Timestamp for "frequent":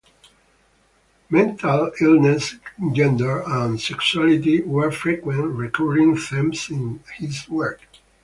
4.91-5.43